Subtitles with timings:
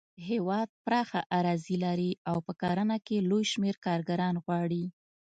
[0.29, 4.83] هېواد پراخه اراضي لري او په کرنه کې لوی شمېر کارګران غواړي.